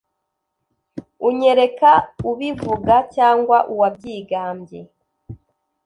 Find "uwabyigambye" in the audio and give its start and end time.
3.73-4.79